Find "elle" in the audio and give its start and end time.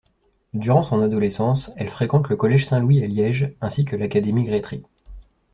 1.77-1.89